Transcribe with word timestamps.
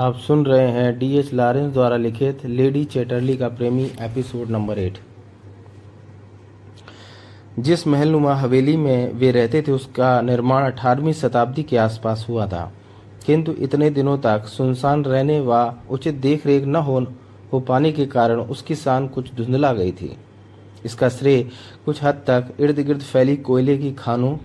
आप 0.00 0.16
सुन 0.16 0.46
रहे 0.46 0.68
हैं 0.68 0.98
डी 0.98 1.18
एच 1.18 1.32
लॉरेंस 1.34 1.72
द्वारा 1.72 1.96
लिखित 1.96 2.44
लेडी 2.46 2.84
चैटरली 2.84 3.36
का 3.36 3.48
प्रेमी 3.48 3.84
एपिसोड 4.00 4.50
नंबर 4.50 4.78
एट। 4.78 4.98
जिस 7.58 7.86
महलनुमा 7.86 8.34
हवेली 8.34 8.76
में 8.76 9.12
वे 9.12 9.30
रहते 9.30 9.62
थे 9.62 9.72
उसका 9.72 10.20
निर्माण 10.20 10.64
18वीं 10.64 11.12
शताब्दी 11.12 11.62
के 11.62 11.76
आसपास 11.76 12.26
हुआ 12.28 12.46
था। 12.46 12.72
किंतु 13.26 13.52
इतने 13.52 13.90
दिनों 13.90 14.18
तक 14.18 14.44
सुनसान 14.44 15.04
रहने 15.04 15.40
व 15.40 15.74
उचित 15.90 16.14
देखरेख 16.14 16.64
न 16.64 16.76
हो, 16.76 17.06
हो 17.52 17.60
पाने 17.60 17.92
के 17.92 18.06
कारण 18.06 18.40
उसकी 18.40 18.74
शान 18.74 19.08
कुछ 19.08 19.34
धुंधला 19.34 19.72
गई 19.72 19.92
थी। 19.92 20.16
इसका 20.84 21.08
श्रेय 21.08 21.42
कुछ 21.84 22.02
हद 22.02 22.14
तक 22.14 22.54
इर्द 22.60 22.80
गिर्द 22.80 23.00
फैली 23.00 23.36
कोयले 23.36 23.78
की 23.78 23.92
खानों 23.92 24.36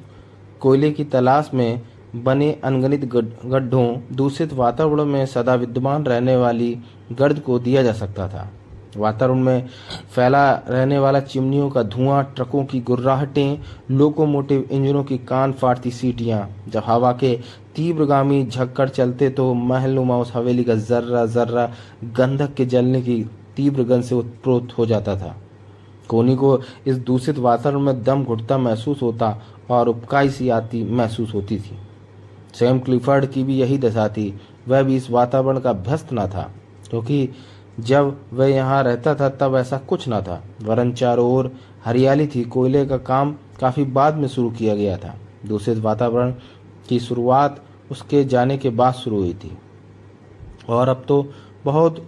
कोयले 0.60 0.92
की 0.92 1.04
तलाश 1.04 1.52
में 1.54 1.82
बने 2.16 2.52
अनगणित 2.64 3.06
गड्ढों 3.06 4.16
दूषित 4.16 4.54
वातावरण 4.54 5.06
में 5.06 5.26
सदा 5.26 5.56
विद्यमान 5.56 6.06
रहने 6.06 6.36
वाली 6.36 6.78
गर्द 7.12 7.40
को 7.40 7.58
दिया 7.60 7.84
जा 7.84 7.94
सकता 7.94 8.28
था। 8.28 8.50
वातावरण 8.98 9.40
में 9.40 9.68
फैला 10.16 10.52
रहने 10.70 11.00
वाला 11.00 11.20
चिमनियों 11.20 11.70
का 11.70 11.84
धुआँ, 11.84 12.24
ट्रकों 12.36 12.64
की 12.66 12.80
गुर्राहटें, 12.80 13.58
लोकोमोटिव 13.92 14.68
इंजनों 14.72 15.04
की 15.04 15.18
कान 15.18 15.54
फाड़ती 15.54 15.92
सीटियाँ, 15.92 16.48
जब 16.70 16.84
हवा 16.86 17.12
के 17.14 17.36
तीव्रगामी 17.76 18.44
झक्कड़ 18.46 18.90
चलते 18.90 19.30
तो 19.30 19.54
महलनुमा 19.54 20.18
उस 20.18 20.32
हवेली 20.36 20.64
का 20.64 20.76
जर्रा 20.76 21.26
जर्रा 21.26 21.66
गंधक 22.18 22.54
के 22.54 22.66
जलने 22.66 23.02
की 23.02 23.24
तीव्र 23.56 23.84
गंध 23.84 24.04
से 24.04 24.16
उत्प्रोत 24.16 24.78
हो 24.78 24.86
जाता 24.86 25.16
था। 25.18 25.36
कोनी 26.10 26.36
को 26.36 26.60
इस 26.88 26.98
दूषित 26.98 27.38
वातावरण 27.40 27.80
में 27.80 28.04
दम 28.04 28.24
घुटता 28.24 28.58
महसूस 28.58 29.02
होता 29.02 29.40
और 29.70 29.90
उपकाई 29.90 30.30
सी 30.30 30.50
आती 30.50 30.84
महसूस 30.86 31.34
होती 31.34 31.58
थी। 31.58 31.78
सैम 32.60 32.80
क्लिफर्ड 32.80 33.26
की 33.26 33.44
भी 33.44 33.58
यही 33.58 33.78
दशा 33.78 34.08
थी, 34.10 34.34
वह 34.68 34.84
भी 34.84 34.96
इस 34.96 35.10
वातावरण 35.12 35.60
का 35.60 35.74
भ्यस्त 35.74 36.14
न 36.14 36.28
था, 36.28 36.52
क्योंकि 36.90 37.30
जब 37.80 38.18
वह 38.34 38.48
यहाँ 38.48 38.84
रहता 38.84 39.16
था, 39.16 39.30
तब 39.30 39.56
ऐसा 39.56 39.78
कुछ 39.80 40.08
न 40.10 40.22
था, 40.22 40.42
वरन 40.64 40.92
चारों 40.94 41.30
ओर 41.32 41.52
हरियाली 41.86 42.28
थी, 42.28 42.44
कोयले 42.44 42.86
का 42.86 42.98
काम 42.98 43.36
काफ़ी 43.60 43.84
बाद 43.86 44.16
में 44.16 44.28
शुरू 44.28 44.50
किया 44.50 44.76
गया 44.76 44.98
था, 44.98 45.16
दूषित 45.46 45.78
वातावरण 45.78 46.34
की 46.90 47.00
शुरुआत 47.00 47.64
उसके 47.92 48.24
जाने 48.24 48.58
के 48.58 48.70
बाद 48.70 48.94
शुरू 48.94 49.20
हुई 49.20 49.34
थी। 49.34 49.58
और 50.70 50.90
अब 50.90 51.04
तो 51.08 51.26
बहुत 51.66 52.06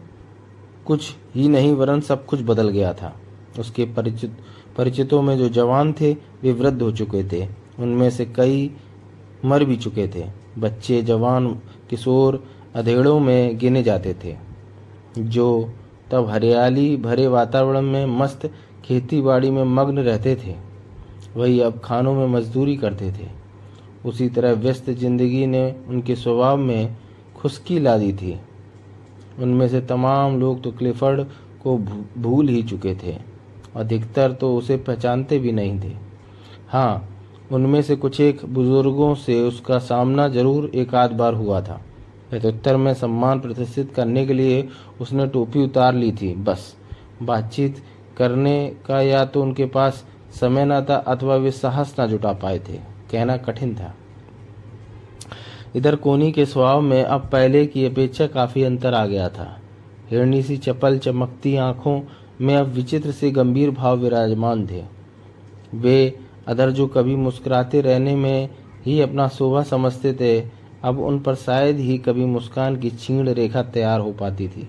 कुछ 0.86 1.14
ही 1.36 1.48
नहीं, 1.48 1.74
वरन 1.76 2.02
सब 2.02 2.26
कुछ 2.26 2.42
बदल 2.42 2.70
गया 2.70 2.94
था। 2.94 3.14
उसके 3.60 3.86
परिचित, 3.86 4.38
परिचितों 4.78 5.22
में 5.22 5.38
जो 5.38 5.50
जवान 5.50 5.94
थे, 5.94 6.14
वे 6.14 6.52
वृद्ध 6.52 6.82
हो 6.82 6.92
चुके 6.92 7.24
थे, 7.24 7.48
उनमें 7.80 8.10
से 8.10 8.26
कई 8.26 8.72
मर 9.46 9.64
भी 9.64 9.76
चुके 9.78 10.08
थे। 10.08 10.26
बच्चे, 10.58 11.02
जवान, 11.02 11.48
किशोर, 11.90 12.44
अधेड़ों 12.76 13.20
में 13.20 13.58
गिने 13.58 13.84
जाते 13.84 14.14
थे। 14.24 14.36
जो 15.20 15.70
तब 16.12 16.30
हरियाली 16.30 16.96
भरे 16.98 17.28
वातावरण 17.28 17.82
में 17.82 18.06
मस्त 18.06 18.50
खेती 18.86 19.22
बाड़ी 19.22 19.50
में 19.52 19.64
मग्न 19.64 20.00
रहते 20.00 20.36
थे, 20.36 20.56
वही 21.36 21.60
अब 21.60 21.80
खानों 21.84 22.14
में 22.14 22.28
मजदूरी 22.28 22.76
करते 22.78 23.12
थे। 23.12 23.30
उसी 24.06 24.30
तरह 24.30 24.54
व्यस्त 24.54 24.90
ज़िंदगी 24.90 25.46
ने 25.48 25.76
उनके 25.88 26.16
स्वभाव 26.16 26.58
में 26.58 26.96
खुशकी 27.36 27.80
ला 27.80 27.98
दी 27.98 28.12
थी। 28.14 28.40
उनमें 29.40 29.68
से 29.70 29.82
तमाम 29.82 30.40
लोग 30.40 30.62
तो 30.64 30.72
क्लिफर्ड 30.72 31.26
को 31.64 31.78
भूल 32.18 32.50
ही 32.50 32.62
चुके 32.64 32.96
थे। 32.96 33.18
अधिकतर 33.76 34.32
तो 34.32 34.56
उसे 34.58 34.78
पहचानते 34.78 35.40
भी 35.40 35.52
नहीं 35.52 35.80
थे। 35.82 35.94
हाँ 36.70 37.10
उनमें 37.52 37.82
से 37.82 37.96
कुछ 37.96 38.20
एक 38.22 38.46
बुज़ुर्गों 38.46 39.14
से 39.16 39.40
उसका 39.42 39.78
सामना 39.80 40.28
ज़रूर 40.28 40.70
एक 40.76 40.96
आध 40.96 41.12
बार 41.12 41.34
हुआ 41.34 41.62
था। 41.62 41.82
प्रत्युत्तर 42.30 42.78
में 42.78 42.94
सम्मान 42.94 43.40
प्रतिष्ठित 43.40 43.94
करने 43.96 44.26
के 44.26 44.34
लिए 44.34 44.68
उसने 45.02 45.28
टोपी 45.28 45.64
उतार 45.64 45.94
ली 45.94 46.12
थी, 46.12 46.34
बस। 46.36 46.76
बातचीत 47.24 47.84
करने 48.18 48.68
का 48.88 49.02
या 49.02 49.24
तो 49.26 49.42
उनके 49.42 49.66
पास 49.68 50.04
समय 50.40 50.66
न 50.66 50.82
था 50.82 50.96
अथवा 51.08 51.36
वे 51.36 51.52
साहस 51.52 51.96
न 52.00 52.08
जुटा 52.08 52.34
पाए 52.34 52.60
थे, 52.60 52.78
कहना 53.12 53.38
कठिन 53.38 53.74
था। 53.76 53.94
इधर 55.76 55.96
कोनी 55.96 56.32
के 56.32 56.46
स्वभाव 56.46 56.82
में 56.82 57.04
अब 57.04 57.30
पहले 57.32 57.66
की 57.66 57.86
अपेक्षा 57.86 58.28
काफ़ी 58.28 58.64
अंतर 58.64 58.94
आ 58.94 59.06
गया 59.06 59.30
था। 59.30 59.50
हिरणी 60.10 60.42
सी 60.44 60.58
चपल 60.58 60.98
चमकती 60.98 61.56
आँखों 61.58 62.00
में 62.42 62.56
अब 62.56 62.68
विचित्र 62.68 63.12
से 63.12 63.32
गंभीर 63.32 63.72
भाव 63.72 63.98
विराजमान 63.98 64.66
थे। 64.68 64.84
वे 65.74 66.20
अदर 66.48 66.72
जो 66.72 66.88
कभी 66.88 67.16
मुस्कुराते 67.16 67.82
रहने 67.82 68.16
में 68.16 68.50
ही 68.86 69.02
अपना 69.02 69.28
शोभा 69.28 69.64
समझते 69.64 70.14
थे, 70.14 70.40
अब 70.84 71.00
उन 71.00 71.20
पर 71.20 71.36
शायद 71.36 71.78
ही 71.78 71.98
कभी 71.98 72.26
मुस्कान 72.26 72.76
की 72.76 72.90
छीण 72.90 73.30
रेखा 73.30 73.64
तैयार 73.64 74.00
हो 74.00 74.12
पाती 74.12 74.48
थी। 74.48 74.68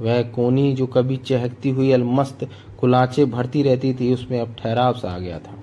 वह 0.00 0.22
कोनी 0.22 0.72
जो 0.72 0.86
कभी 0.86 1.16
चहकती 1.16 1.70
हुई 1.70 1.92
अलमस्त 1.92 2.48
कुलाचे 2.80 3.24
भरती 3.24 3.62
रहती 3.62 3.94
थी, 3.94 4.14
उसमें 4.14 4.40
अब 4.40 4.56
ठहराव 4.58 4.92
सा 4.92 5.10
आ 5.10 5.18
गया 5.18 5.38
था। 5.38 5.54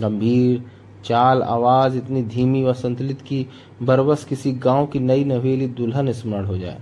गंभीर 0.00 0.62
चाल 1.04 1.42
आवाज़ 1.42 1.96
इतनी 1.96 2.22
धीमी 2.22 2.62
व 2.62 2.72
संतुलित 2.72 3.20
की 3.20 3.46
बरबस 3.82 4.24
किसी 4.24 4.52
गाँव 4.52 4.86
की 4.86 4.98
नई 4.98 5.24
नवेली 5.24 5.66
दुल्हन 5.66 6.12
स्मरण 6.12 6.44
हो 6.44 6.58
जाए। 6.58 6.78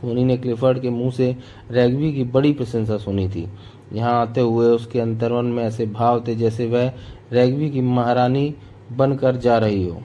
कोनी 0.00 0.24
ने 0.24 0.36
क्लिफर्ड 0.36 0.80
के 0.80 0.90
मुँह 0.90 1.10
से 1.10 1.36
रैगबी 1.70 2.12
की 2.12 2.24
बड़ी 2.24 2.52
प्रशंसा 2.52 2.96
सुनी 2.96 3.28
थी। 3.28 3.48
यहाँ 3.92 4.20
आते 4.20 4.40
हुए 4.40 4.66
उसके 4.66 5.00
अंतरमन 5.00 5.44
में 5.44 5.62
ऐसे 5.64 5.86
भाव 5.86 6.24
थे 6.26 6.34
जैसे 6.34 6.66
वह 6.66 6.92
रैगबी 7.32 7.70
की 7.70 7.80
महारानी 7.80 8.54
बनकर 8.92 9.36
जा 9.36 9.58
रही 9.58 9.86
हो। 9.88 10.00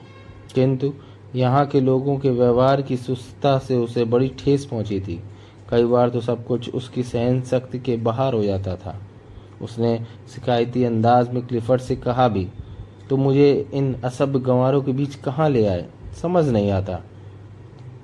किंतु 0.54 0.92
यहाँ 1.34 1.64
के 1.66 1.80
लोगों 1.80 2.16
के 2.18 2.30
व्यवहार 2.30 2.82
की 2.82 2.96
सुस्तता 2.96 3.58
से 3.58 3.76
उसे 3.76 4.04
बड़ी 4.04 4.28
ठेस 4.38 4.64
पहुँची 4.64 5.00
थी। 5.00 5.20
कई 5.70 5.84
बार 5.84 6.10
तो 6.10 6.20
सब 6.20 6.46
कुछ 6.46 6.74
उसकी 6.74 7.02
सहन 7.02 7.40
शक्ति 7.42 7.78
के 7.78 7.96
बाहर 7.96 8.34
हो 8.34 8.42
जाता 8.42 8.76
था। 8.76 8.98
उसने 9.62 9.98
शिकायती 10.34 10.84
अंदाज 10.84 11.32
में 11.32 11.46
क्लिफर्ड 11.46 11.80
से 11.80 11.96
कहा 11.96 12.28
भी 12.28 12.46
तो 13.10 13.16
मुझे 13.16 13.68
इन 13.74 13.94
असभ्य 14.04 14.38
गंवारों 14.38 14.82
के 14.82 14.92
बीच 14.92 15.14
कहाँ 15.14 15.48
ले 15.50 15.66
आए? 15.66 15.86
समझ 16.22 16.48
नहीं 16.48 16.70
आता। 16.70 17.00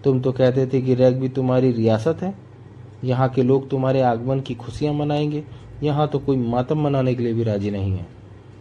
तुम 0.04 0.20
तो 0.20 0.32
कहते 0.32 0.66
थे 0.66 0.80
कि 0.82 0.94
रैग 0.94 1.18
भी 1.20 1.28
तुम्हारी 1.28 1.70
रियासत 1.72 2.22
है। 2.22 2.34
यहाँ 3.02 3.28
के 3.28 3.42
लोग 3.42 3.68
तुम्हारे 3.70 4.00
आगमन 4.02 4.40
की 4.40 4.54
खुशियाँ 4.54 4.94
मनाएँगे। 4.94 5.44
यहाँ 5.82 6.06
तो 6.08 6.18
कोई 6.18 6.36
मातम 6.38 6.80
मनाने 6.80 7.14
के 7.14 7.22
लिए 7.22 7.32
भी 7.32 7.42
राज़ी 7.42 7.70
नहीं 7.70 7.92
है। 7.92 8.06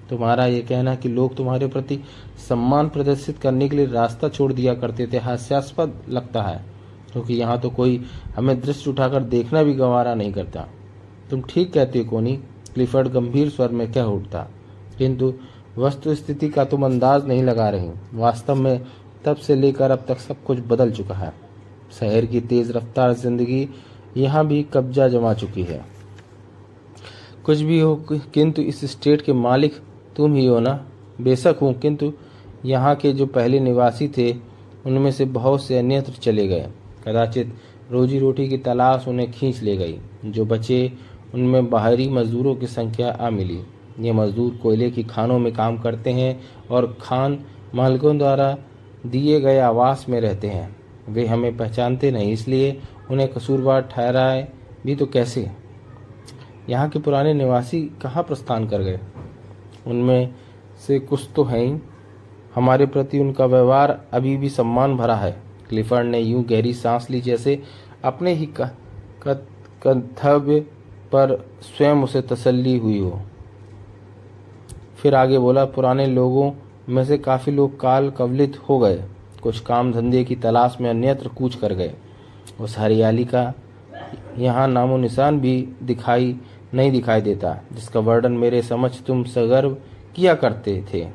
तुम्हारा 0.10 0.46
ये 0.46 0.62
कहना 0.62 0.96
कि 0.96 1.10
लोग 1.10 1.36
तुम्हारे 1.36 1.68
प्रति 1.68 2.00
सम्मान 2.50 2.90
प्रदर्शित 2.90 3.38
करने 3.38 3.68
के 3.70 3.76
लिए 3.76 3.86
रास्ता 3.86 4.30
छोड़ 4.30 4.52
दिया 4.54 4.74
करते 4.76 5.08
थे 5.08 5.18
हास्यास्पद 5.20 5.94
लगता 6.10 6.42
है, 6.42 6.64
क्योंकि 7.14 7.34
तो 7.34 7.40
यहाँ 7.40 7.60
तो 7.60 7.70
कोई 7.70 8.04
हमें 8.36 8.60
दृष्टि 8.62 8.90
उठाकर 8.90 9.24
देखना 9.26 9.64
भी 9.64 9.74
गंवारा 9.74 10.16
नहीं 10.16 10.34
करता। 10.34 10.68
तुम 11.30 11.42
ठीक 11.42 11.72
कहते 11.74 12.00
हो, 12.00 12.06
कोनी, 12.06 12.36
क्लिफर्ड 12.74 13.08
गंभीर 13.08 13.50
स्वर 13.50 13.70
में 13.70 13.92
कह 13.92 14.04
उठता, 14.04 14.48
किंतु 14.98 15.34
वस्तु 15.78 16.16
स्थिति 16.16 16.50
का 16.50 16.64
तुम 16.66 16.86
अंदाज 16.86 17.28
नहीं 17.28 17.44
लगा 17.44 17.70
रहे 17.70 17.90
वास्तव 18.14 18.56
में 18.56 18.86
तब 19.26 19.36
से 19.38 19.56
लेकर 19.56 19.92
अब 19.92 20.06
तक 20.08 20.20
सब 20.20 20.44
कुछ 20.44 20.60
बदल 20.68 20.92
चुका 20.92 21.16
है। 21.16 21.34
शहर 22.00 22.26
की 22.26 22.42
तेज 22.42 22.72
रफ्तार 22.72 23.14
ज़िंदगी 23.14 23.68
यहाँ 24.18 24.46
भी 24.48 24.62
कब्जा 24.74 25.08
जमा 25.08 25.34
चुकी 25.34 25.64
है। 25.64 25.86
कुछ 27.46 27.60
भी 27.60 27.80
हो, 27.80 27.96
किंतु 28.34 28.62
इस 28.62 28.84
स्टेट 28.92 29.22
के 29.22 29.34
मालिक 29.34 29.76
तुम 30.18 30.36
ही 30.36 30.46
हो 30.46 30.60
ना? 30.60 30.74
बेशक 31.22 31.58
हूँ, 31.62 31.74
किंतु 31.74 32.12
यहाँ 32.66 32.96
के 32.96 33.12
जो 33.14 33.26
पहले 33.26 33.60
निवासी 33.60 34.08
थे, 34.08 34.32
उनमें 34.86 35.12
से 35.12 35.26
बहुत 35.26 35.64
से 35.64 35.78
अन्यत्र 35.78 36.14
चले 36.14 36.48
गए। 36.48 36.68
कदाचित 37.06 37.54
रोजी 37.92 38.20
रोटी 38.20 38.48
की 38.50 38.58
तलाश 38.58 39.08
उन्हें 39.08 39.32
खींच 39.32 39.62
ले 39.62 39.76
गई। 39.78 39.98
जो 40.26 40.46
बचे, 40.46 40.92
उनमें 41.34 41.70
बाहरी 41.70 42.08
मजदूरों 42.10 42.56
की 42.56 42.68
संख्या 42.68 43.10
आ 43.12 43.30
मिली। 43.30 43.60
ये 44.00 44.12
मजदूर 44.12 44.60
कोयले 44.64 44.90
की 44.92 45.04
खानों 45.04 45.40
में 45.40 45.54
काम 45.54 45.78
करते 45.78 46.10
हैं 46.10 46.40
और 46.72 46.98
खान 47.02 47.40
मालिकों 47.76 48.18
द्वारा 48.18 48.58
दिए 49.06 49.40
गए 49.42 49.60
आवास 49.60 50.06
में 50.10 50.20
रहते 50.22 50.48
हैं। 50.48 50.76
वे 51.10 51.26
हमें 51.26 51.56
पहचानते 51.58 52.12
नहीं, 52.12 52.32
इसलिए 52.34 52.80
उन्हें 53.12 53.32
कसूरवार 53.34 53.82
ठहराए 53.92 54.48
भी 54.86 54.96
तो 54.96 55.06
कैसे? 55.06 55.50
यहाँ 56.70 56.90
के 56.90 57.00
पुराने 57.00 57.34
निवासी 57.34 57.82
कहाँ 58.02 58.24
प्रस्थान 58.24 58.68
कर 58.68 58.82
गए? 58.82 59.00
उनमें 59.88 60.34
से 60.88 61.00
कुछ 61.00 61.30
तो 61.36 61.44
हैं 61.44 61.60
ही। 61.60 61.78
हमारे 62.56 62.86
प्रति 62.86 63.20
उनका 63.20 63.46
व्यवहार 63.46 64.02
अभी 64.14 64.36
भी 64.38 64.50
सम्मान 64.50 64.98
भरा 64.98 65.16
है। 65.16 65.32
क्लिफर्ड 65.70 66.08
ने 66.08 66.20
यूँ 66.20 66.44
गहरी 66.44 66.74
सांस 66.74 67.10
ली 67.10 67.22
जैसे 67.22 67.62
अपने 68.04 68.34
ही 68.34 68.46
कर्तव्य 68.58 70.60
पर 71.12 71.50
स्वयं 71.62 72.04
उसे 72.04 72.22
तसल्ली 72.22 72.78
हुई 72.78 73.00
हो। 73.00 73.22
फिर 74.98 75.16
आगे 75.16 75.40
बोला, 75.40 75.66
पुराने 75.66 76.06
लोगों 76.06 76.52
में 76.90 77.06
से 77.06 77.18
काफ़ी 77.18 77.52
लोग 77.52 77.80
काल 77.80 78.10
कवलित 78.10 78.60
हो 78.70 78.80
गए। 78.80 79.04
कुछ 79.44 79.60
काम 79.60 79.94
धंधे 79.94 80.24
की 80.24 80.36
तलाश 80.36 80.78
में 80.82 80.90
अन्यत्र 80.90 81.28
कूच 81.28 81.56
कर 81.56 81.74
गए। 81.74 81.94
उस 82.60 82.80
हरियाली 82.80 83.26
का 83.26 83.54
यहाँ 84.38 84.68
नामो 84.68 84.98
निशान 84.98 85.40
भी 85.40 85.70
दिखाई, 85.84 86.38
नहीं 86.74 86.92
दिखाई 86.92 87.22
देता, 87.22 87.58
जिसका 87.74 88.00
वर्णन 88.00 88.32
मेरे 88.32 88.62
समझ 88.62 89.02
तुम 89.02 89.24
सगर्व 89.24 89.78
किया 90.16 90.36
करते 90.36 90.86
थे। 90.94 91.08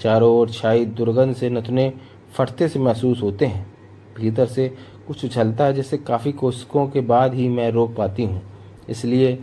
चारों 0.00 0.32
ओर 0.32 0.50
छाई 0.50 0.84
दुर्गंध 0.84 1.34
से 1.34 1.50
नथने 1.50 1.92
फटते 2.32 2.68
से 2.68 2.78
महसूस 2.78 3.22
होते 3.22 3.46
हैं। 3.46 3.72
भीतर 4.16 4.46
से 4.46 4.74
कुछ 5.06 5.24
उछलता 5.24 5.64
है 5.64 5.72
जैसे 5.72 5.98
काफ़ी 5.98 6.32
कोशिकों 6.32 6.86
के 6.86 7.00
बाद 7.00 7.34
ही 7.34 7.48
मैं 7.48 7.70
रोक 7.70 7.94
पाती 7.94 8.24
हूँ। 8.24 8.42
इसलिए 8.88 9.38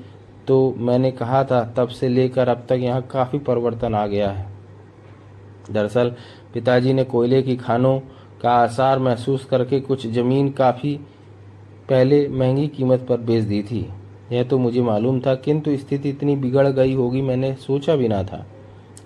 तो 0.48 0.76
मैंने 0.78 1.12
कहा 1.12 1.44
था, 1.44 1.74
तब 1.78 1.88
से 1.88 2.10
लेकर 2.10 2.50
अब 2.50 2.66
तक 2.70 2.76
यहाँ 2.76 3.02
काफ़ी 3.02 3.40
परिवर्तन 3.40 3.96
आ 3.96 4.08
गया 4.08 4.32
है। 4.32 4.48
दरअसल, 5.72 6.16
पिताजी 6.54 6.94
ने 6.94 7.04
कोयले 7.04 7.42
की 7.42 7.56
खानों 7.56 8.00
का 8.42 8.52
आसार 8.52 9.00
महसूस 9.00 9.46
करके 9.46 9.80
कुछ 9.80 10.08
ज़मीन 10.08 10.50
काफ़ी 10.52 11.00
पहले 11.90 12.28
महँगी 12.28 12.68
कीमत 12.68 13.06
पर 13.10 13.18
बेच 13.18 13.44
दी 13.44 13.64
थी। 13.64 13.90
यह 14.32 14.44
तो 14.44 14.58
मुझे 14.58 14.82
मालूम 14.82 15.20
था, 15.20 15.36
किंतु 15.36 15.78
स्थिति 15.78 16.10
इतनी 16.10 16.36
बिगड़ 16.36 16.68
गई 16.68 16.94
होगी 16.94 17.22
मैंने 17.22 17.54
सोचा 17.54 17.96
भी 17.96 18.08
ना 18.08 18.24
था। 18.24 18.46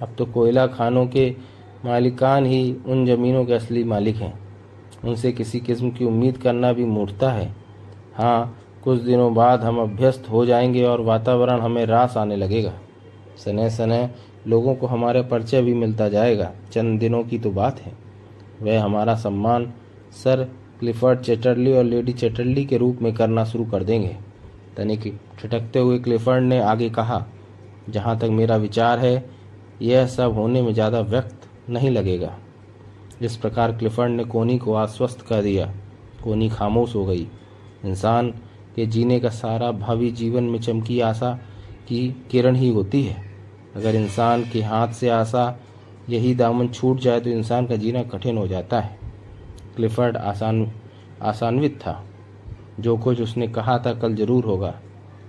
अब 0.02 0.16
तो 0.18 0.26
कोयला 0.26 0.68
खानों 0.68 1.06
के 1.06 1.36
मालिकान 1.86 2.46
ही 2.46 2.76
उन 2.88 3.06
ज़मीनों 3.06 3.46
के 3.46 3.54
असली 3.54 3.84
मालिक 3.84 4.16
हैं। 4.16 4.40
उनसे 5.06 5.32
किसी 5.32 5.60
किस्म 5.60 5.90
की 5.90 6.06
उम्मीद 6.06 6.38
करना 6.38 6.74
भी 6.74 6.86
मूर्खता 6.86 7.32
है। 7.32 7.56
हाँ 8.16 8.58
कुछ 8.84 9.02
दिनों 9.02 9.34
बाद 9.34 9.64
हम 9.64 9.80
अभ्यस्त 9.80 10.30
हो 10.30 10.46
जाएँगे 10.46 10.84
और 10.84 11.02
वातावरण 11.02 11.60
हमें 11.60 11.86
रास 11.86 12.18
आने 12.18 12.36
लगेगा। 12.36 12.74
सने 13.46 13.70
सने 13.70 14.10
लोगों 14.48 14.76
को 14.76 14.88
हमारा 14.88 15.22
परिचय 15.22 15.62
भी 15.62 15.74
मिलता 15.74 16.10
जाएगा। 16.10 16.52
चंद 16.72 17.00
दिनों 17.00 17.24
की 17.24 17.40
तो 17.40 17.52
बात 17.52 17.80
है। 17.80 17.94
वह 18.62 18.84
हमारा 18.84 19.16
सम्मान, 19.16 19.74
सर 20.24 20.48
क्लिफर्ड 20.82 21.20
चैटरली 21.20 21.74
और 21.74 21.84
लेडी 21.84 22.14
चैटरली 22.14 22.64
के 22.66 22.78
रूप 22.78 23.02
में 23.02 23.14
करना 23.14 23.44
शुरू 23.46 23.66
कर 23.66 23.84
देंगे। 23.84 24.16
तनिक 24.78 25.02
ठिठकते 25.40 25.80
हुए 25.80 25.98
क्लिफर्ड 26.00 26.44
ने 26.44 26.60
आगे 26.60 26.90
कहा, 26.90 27.26
जहाँ 27.90 28.18
तक 28.20 28.30
मेरा 28.32 28.56
विचार 28.56 29.00
है, 29.00 29.30
यह 29.82 30.06
सब 30.08 30.34
होने 30.34 30.62
में 30.62 30.74
ज़्यादा 30.74 31.00
व्यक्त 31.02 31.48
नहीं 31.70 31.90
लगेगा। 31.90 32.36
जिस 33.22 33.36
प्रकार 33.38 33.72
क्लिफर्ड 33.72 34.12
ने 34.12 34.24
कोनी 34.24 34.58
को 34.58 34.74
आश्वस्त 34.74 35.22
कर 35.22 35.42
दिया। 35.42 35.66
कोनी 36.24 36.50
खामोश 36.50 36.96
हो 36.96 37.06
गई। 37.06 37.28
इंसान 37.86 38.30
के 38.76 38.86
जीने 38.86 39.20
का 39.20 39.30
सारा 39.30 39.72
भावी 39.72 40.10
जीवन 40.12 40.44
में 40.44 40.60
चमकी 40.60 41.00
आशा 41.00 41.34
की 41.88 42.08
किरण 42.32 42.56
ही 42.56 42.70
होती 42.70 43.04
है। 43.04 43.16
अगर 43.76 43.96
इंसान 43.96 44.44
के 44.44 44.62
हाथ 44.62 44.94
से 44.94 45.10
आशा 45.10 45.46
यही 46.10 46.34
दामन 46.36 46.68
छूट 46.68 47.00
जाए 47.00 47.20
तो 47.20 47.30
इंसान 47.30 47.68
का 47.68 47.76
जीना 47.76 48.04
कठिन 48.06 48.38
हो 48.38 48.48
जाता 48.48 48.80
है। 48.80 49.00
क्लिफर्ड 49.76 50.18
आसान, 50.18 50.72
आसान्वित 51.22 51.80
था। 51.80 52.04
जो 52.80 52.98
कुछ 52.98 53.22
उसने 53.22 53.48
कहा 53.48 53.78
था 53.78 53.94
कल 53.94 54.16
ज़रूर 54.16 54.46
होगा। 54.46 54.74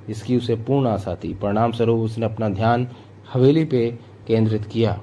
इसकी 0.09 0.37
उसे 0.37 0.55
पूर्ण 0.57 0.87
आशा 0.87 1.15
थी। 1.15 1.33
परिणाम 1.35 1.73
स्वरूप 1.73 2.01
उसने 2.01 2.27
अपना 2.27 2.49
ध्यान 2.49 2.89
हवेली 3.33 3.65
पे 3.65 3.87
केंद्रित 4.27 4.65
किया। 4.65 5.01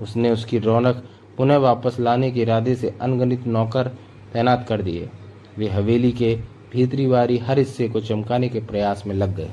उसने 0.00 0.30
उसकी 0.30 0.58
रौनक 0.58 1.04
पुनः 1.36 1.56
वापस 1.56 1.96
लाने 2.00 2.30
के 2.30 2.42
इरादे 2.42 2.74
से 2.74 2.94
अनगणित 3.00 3.46
नौकर 3.46 3.88
तैनात 4.32 4.66
कर 4.68 4.82
दिए। 4.82 5.08
वे 5.58 5.68
हवेली 5.68 6.12
के 6.12 6.34
भीतरी 6.72 7.06
वारी 7.06 7.38
हर 7.38 7.58
हिस्से 7.58 7.88
को 7.88 8.00
चमकाने 8.00 8.48
के 8.48 8.60
प्रयास 8.60 9.02
में 9.06 9.14
लग 9.14 9.34
गए। 9.36 9.50